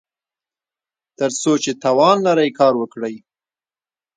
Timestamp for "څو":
1.41-1.51